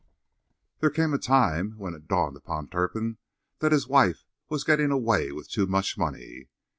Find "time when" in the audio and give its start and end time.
1.19-1.93